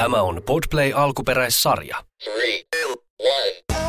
Tämä 0.00 0.22
on 0.22 0.42
Podplay 0.42 0.92
alkuperäissarja. 0.94 1.96
Three, 2.24 2.64
two, 2.70 3.04
one. 3.18 3.80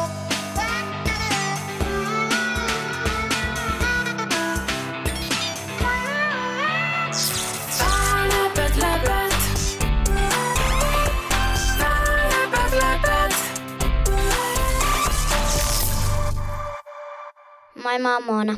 Moi, 17.83 17.99
mä 17.99 18.13
oon 18.13 18.23
Moona. 18.23 18.57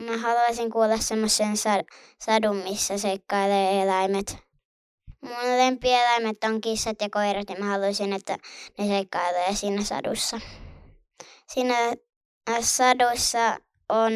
Mä 0.00 0.16
haluaisin 0.18 0.70
kuulla 0.70 0.98
semmoisen 0.98 1.56
sadun, 2.18 2.56
missä 2.56 2.98
seikkailee 2.98 3.82
eläimet. 3.82 4.45
Mun 5.26 5.58
lempieläimet 5.58 6.44
on 6.44 6.60
kissat 6.60 7.00
ja 7.00 7.10
koirat 7.10 7.50
ja 7.50 7.56
mä 7.58 7.64
haluaisin, 7.64 8.12
että 8.12 8.38
ne 8.78 8.86
seikkailee 8.86 9.54
siinä 9.54 9.84
sadussa. 9.84 10.40
Siinä 11.46 11.74
äh, 12.50 12.58
sadussa 12.60 13.58
on, 13.88 14.12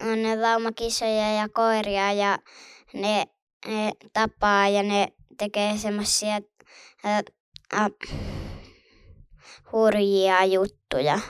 on 0.00 0.42
lauma 0.42 0.72
kissoja 0.72 1.32
ja 1.32 1.48
koiria 1.48 2.12
ja 2.12 2.38
ne, 2.92 3.24
ne 3.66 3.92
tapaa 4.12 4.68
ja 4.68 4.82
ne 4.82 5.08
tekee 5.38 5.78
semmoisia 5.78 6.40
äh, 7.04 7.22
äh, 7.74 7.90
hurjia 9.72 10.44
juttuja. 10.44 11.20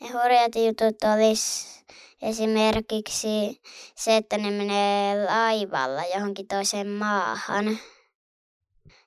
Ne 0.00 0.08
hurjat 0.08 0.54
jutut 0.54 0.96
olisi 1.14 1.84
Esimerkiksi 2.22 3.60
se, 3.96 4.16
että 4.16 4.38
ne 4.38 4.50
menee 4.50 5.24
laivalla 5.24 6.02
johonkin 6.14 6.46
toiseen 6.46 6.88
maahan. 6.88 7.78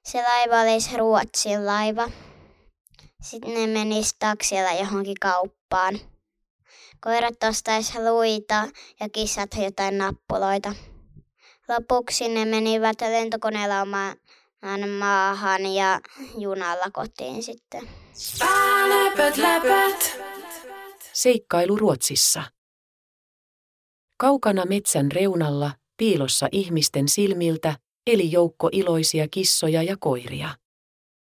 Se 0.03 0.23
laiva 0.23 0.61
olisi 0.61 0.97
Ruotsin 0.97 1.65
laiva. 1.65 2.09
Sitten 3.21 3.53
ne 3.53 3.67
menisi 3.67 4.15
taksilla 4.19 4.71
johonkin 4.71 5.15
kauppaan. 5.21 5.99
Koirat 7.01 7.43
ostaisi 7.49 7.99
luita 7.99 8.67
ja 8.99 9.09
kissat 9.09 9.49
jotain 9.63 9.97
nappuloita. 9.97 10.73
Lopuksi 11.69 12.29
ne 12.29 12.45
menivät 12.45 13.01
lentokoneella 13.01 13.81
omaan 13.81 14.15
maahan 14.97 15.65
ja 15.65 15.99
junalla 16.37 16.85
kotiin 16.93 17.43
sitten. 17.43 17.89
Seikkailu 21.13 21.75
Ruotsissa. 21.75 22.43
Kaukana 24.21 24.65
metsän 24.65 25.11
reunalla, 25.11 25.71
piilossa 25.97 26.47
ihmisten 26.51 27.07
silmiltä, 27.07 27.75
eli 28.07 28.31
joukko 28.31 28.69
iloisia 28.71 29.27
kissoja 29.31 29.83
ja 29.83 29.95
koiria. 29.99 30.49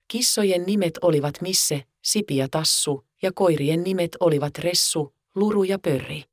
Kissojen 0.09 0.67
nimet 0.67 0.99
olivat 1.03 1.35
Misse, 1.41 1.85
Sipi 2.03 2.37
ja 2.37 2.49
Tassu, 2.51 3.05
ja 3.23 3.33
koirien 3.35 3.85
nimet 3.85 4.17
olivat 4.21 4.59
Ressu, 4.59 5.15
Luru 5.35 5.65
ja 5.65 5.79
Pörri. 5.79 6.25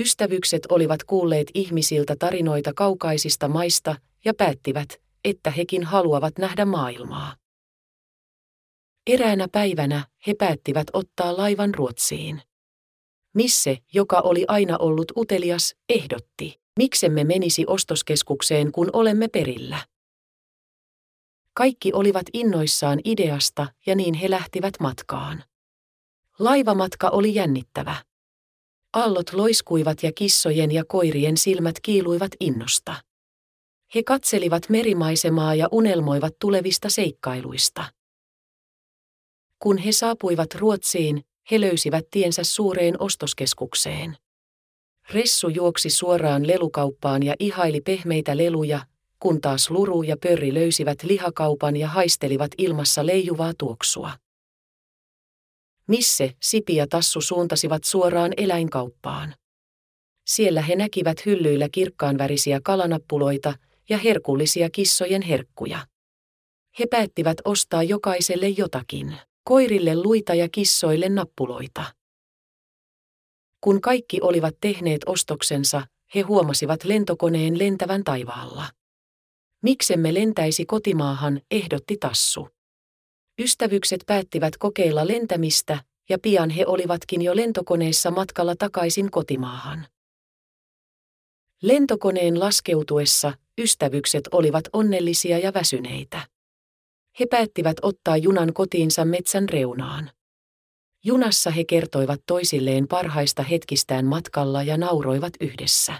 Ystävykset 0.00 0.66
olivat 0.66 1.04
kuulleet 1.04 1.50
ihmisiltä 1.54 2.16
tarinoita 2.18 2.72
kaukaisista 2.76 3.48
maista 3.48 3.96
ja 4.24 4.34
päättivät, 4.34 5.00
että 5.24 5.50
hekin 5.50 5.84
haluavat 5.84 6.38
nähdä 6.38 6.64
maailmaa. 6.64 7.36
Eräänä 9.06 9.46
päivänä 9.52 10.06
he 10.26 10.34
päättivät 10.34 10.86
ottaa 10.92 11.36
laivan 11.36 11.74
Ruotsiin. 11.74 12.42
Misse, 13.34 13.78
joka 13.92 14.20
oli 14.20 14.44
aina 14.48 14.78
ollut 14.78 15.12
utelias, 15.16 15.74
ehdotti, 15.88 16.60
miksemme 16.78 17.24
menisi 17.24 17.64
ostoskeskukseen, 17.66 18.72
kun 18.72 18.90
olemme 18.92 19.28
perillä. 19.28 19.78
Kaikki 21.54 21.92
olivat 21.92 22.26
innoissaan 22.32 23.00
ideasta 23.04 23.66
ja 23.86 23.94
niin 23.94 24.14
he 24.14 24.30
lähtivät 24.30 24.74
matkaan. 24.80 25.44
Laivamatka 26.38 27.08
oli 27.08 27.34
jännittävä. 27.34 27.96
Allot 28.92 29.32
loiskuivat 29.32 30.02
ja 30.02 30.12
kissojen 30.12 30.70
ja 30.70 30.84
koirien 30.84 31.36
silmät 31.36 31.80
kiiluivat 31.80 32.32
innosta. 32.40 32.94
He 33.94 34.02
katselivat 34.02 34.68
merimaisemaa 34.68 35.54
ja 35.54 35.68
unelmoivat 35.72 36.32
tulevista 36.40 36.90
seikkailuista. 36.90 37.84
Kun 39.58 39.78
he 39.78 39.92
saapuivat 39.92 40.54
Ruotsiin, 40.54 41.24
he 41.50 41.60
löysivät 41.60 42.06
tiensä 42.10 42.44
suureen 42.44 43.02
ostoskeskukseen. 43.02 44.16
Ressu 45.10 45.48
juoksi 45.48 45.90
suoraan 45.90 46.46
lelukauppaan 46.46 47.22
ja 47.22 47.34
ihaili 47.38 47.80
pehmeitä 47.80 48.36
leluja, 48.36 48.80
kun 49.20 49.40
taas 49.40 49.70
Luru 49.70 50.02
ja 50.02 50.16
Pörri 50.16 50.54
löysivät 50.54 51.02
lihakaupan 51.02 51.76
ja 51.76 51.88
haistelivat 51.88 52.50
ilmassa 52.58 53.06
leijuvaa 53.06 53.52
tuoksua. 53.58 54.10
Misse, 55.88 56.34
Sipi 56.42 56.76
ja 56.76 56.86
Tassu 56.86 57.20
suuntasivat 57.20 57.84
suoraan 57.84 58.32
eläinkauppaan. 58.36 59.34
Siellä 60.26 60.62
he 60.62 60.76
näkivät 60.76 61.26
hyllyillä 61.26 61.68
kirkkaanvärisiä 61.72 62.60
kalanappuloita 62.64 63.54
ja 63.88 63.98
herkullisia 63.98 64.70
kissojen 64.70 65.22
herkkuja. 65.22 65.86
He 66.78 66.86
päättivät 66.86 67.36
ostaa 67.44 67.82
jokaiselle 67.82 68.48
jotakin 68.48 69.16
koirille 69.44 70.02
luita 70.02 70.34
ja 70.34 70.48
kissoille 70.48 71.08
nappuloita. 71.08 71.84
Kun 73.60 73.80
kaikki 73.80 74.20
olivat 74.20 74.54
tehneet 74.60 75.00
ostoksensa, 75.06 75.82
he 76.14 76.20
huomasivat 76.20 76.84
lentokoneen 76.84 77.58
lentävän 77.58 78.04
taivaalla. 78.04 78.66
Miksemme 79.62 80.14
lentäisi 80.14 80.66
kotimaahan, 80.66 81.40
ehdotti 81.50 81.96
Tassu. 81.96 82.48
Ystävykset 83.38 84.00
päättivät 84.06 84.56
kokeilla 84.56 85.06
lentämistä, 85.06 85.84
ja 86.08 86.18
pian 86.18 86.50
he 86.50 86.66
olivatkin 86.66 87.22
jo 87.22 87.36
lentokoneessa 87.36 88.10
matkalla 88.10 88.56
takaisin 88.56 89.10
kotimaahan. 89.10 89.86
Lentokoneen 91.62 92.40
laskeutuessa 92.40 93.32
ystävykset 93.58 94.28
olivat 94.32 94.64
onnellisia 94.72 95.38
ja 95.38 95.54
väsyneitä 95.54 96.33
he 97.20 97.26
päättivät 97.26 97.76
ottaa 97.82 98.16
junan 98.16 98.52
kotiinsa 98.52 99.04
metsän 99.04 99.48
reunaan. 99.48 100.10
Junassa 101.04 101.50
he 101.50 101.64
kertoivat 101.64 102.20
toisilleen 102.26 102.88
parhaista 102.88 103.42
hetkistään 103.42 104.04
matkalla 104.04 104.62
ja 104.62 104.76
nauroivat 104.76 105.32
yhdessä. 105.40 105.94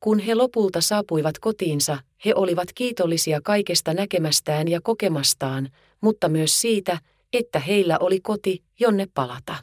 Kun 0.00 0.18
he 0.18 0.34
lopulta 0.34 0.80
saapuivat 0.80 1.38
kotiinsa, 1.38 1.98
he 2.24 2.32
olivat 2.34 2.68
kiitollisia 2.74 3.40
kaikesta 3.40 3.94
näkemästään 3.94 4.68
ja 4.68 4.80
kokemastaan, 4.80 5.68
mutta 6.00 6.28
myös 6.28 6.60
siitä, 6.60 6.98
että 7.32 7.58
heillä 7.58 7.98
oli 8.00 8.20
koti, 8.20 8.64
jonne 8.80 9.06
palata. 9.14 9.56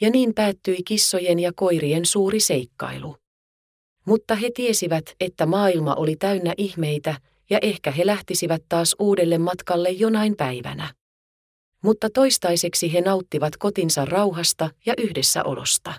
Ja 0.00 0.10
niin 0.10 0.34
päättyi 0.34 0.82
kissojen 0.84 1.38
ja 1.38 1.52
koirien 1.56 2.06
suuri 2.06 2.40
seikkailu. 2.40 3.16
Mutta 4.04 4.34
he 4.34 4.50
tiesivät, 4.54 5.04
että 5.20 5.46
maailma 5.46 5.94
oli 5.94 6.16
täynnä 6.16 6.54
ihmeitä, 6.56 7.14
ja 7.50 7.58
ehkä 7.62 7.90
he 7.90 8.06
lähtisivät 8.06 8.62
taas 8.68 8.96
uudelle 8.98 9.38
matkalle 9.38 9.90
jonain 9.90 10.36
päivänä. 10.36 10.94
Mutta 11.82 12.10
toistaiseksi 12.10 12.92
he 12.92 13.00
nauttivat 13.00 13.56
kotinsa 13.56 14.04
rauhasta 14.04 14.70
ja 14.86 14.94
yhdessäolosta. 14.98 15.94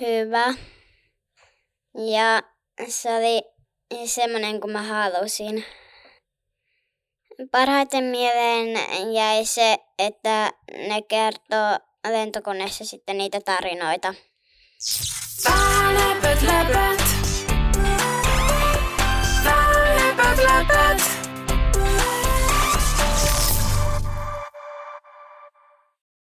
Hyvä. 0.00 0.54
Ja 2.12 2.42
se 2.88 3.08
oli 3.16 3.42
semmoinen 4.06 4.60
kuin 4.60 4.72
mä 4.72 4.82
halusin. 4.82 5.64
Parhaiten 7.50 8.04
mieleen 8.04 8.68
jäi 9.14 9.44
se, 9.44 9.78
että 9.98 10.52
ne 10.88 11.02
kertoo 11.02 11.78
lentokoneessa 12.10 12.84
sitten 12.84 13.18
niitä 13.18 13.40
tarinoita. 13.40 14.14
Läpät, 15.94 16.42
läpät. 16.42 16.99